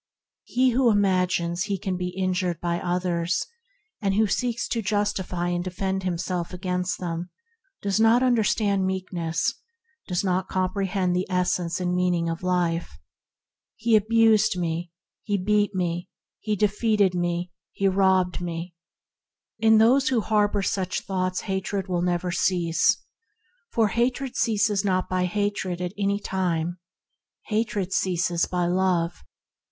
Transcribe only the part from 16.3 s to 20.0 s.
he defeated me, he robbed me.— THE MIGHT OF MEEKNESS 119 In